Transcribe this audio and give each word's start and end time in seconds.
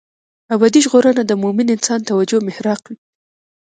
ابدي 0.55 0.79
ژغورنه 0.85 1.21
د 1.25 1.31
مومن 1.43 1.67
انسان 1.75 1.99
توجه 2.09 2.37
محراق 2.47 2.81
وي. 2.89 2.97